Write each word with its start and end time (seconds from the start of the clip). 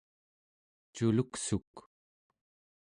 culuksuk 0.95 1.73